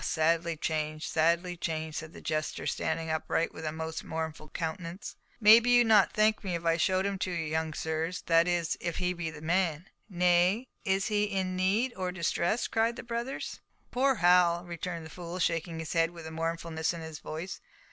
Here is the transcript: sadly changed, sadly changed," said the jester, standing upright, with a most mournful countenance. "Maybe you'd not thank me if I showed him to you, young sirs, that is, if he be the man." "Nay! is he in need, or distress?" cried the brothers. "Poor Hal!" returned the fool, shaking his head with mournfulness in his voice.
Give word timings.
sadly 0.03 0.57
changed, 0.57 1.07
sadly 1.07 1.55
changed," 1.55 1.95
said 1.97 2.11
the 2.11 2.21
jester, 2.21 2.65
standing 2.65 3.11
upright, 3.11 3.53
with 3.53 3.63
a 3.63 3.71
most 3.71 4.03
mournful 4.03 4.49
countenance. 4.49 5.15
"Maybe 5.39 5.69
you'd 5.69 5.85
not 5.85 6.11
thank 6.11 6.43
me 6.43 6.55
if 6.55 6.65
I 6.65 6.75
showed 6.77 7.05
him 7.05 7.19
to 7.19 7.29
you, 7.29 7.45
young 7.45 7.75
sirs, 7.75 8.21
that 8.23 8.47
is, 8.47 8.75
if 8.81 8.97
he 8.97 9.13
be 9.13 9.29
the 9.29 9.41
man." 9.43 9.91
"Nay! 10.09 10.65
is 10.83 11.09
he 11.09 11.25
in 11.25 11.55
need, 11.55 11.93
or 11.95 12.11
distress?" 12.11 12.67
cried 12.67 12.95
the 12.95 13.03
brothers. 13.03 13.59
"Poor 13.91 14.15
Hal!" 14.15 14.65
returned 14.65 15.05
the 15.05 15.11
fool, 15.11 15.37
shaking 15.37 15.77
his 15.77 15.93
head 15.93 16.09
with 16.09 16.27
mournfulness 16.31 16.95
in 16.95 17.01
his 17.01 17.19
voice. 17.19 17.61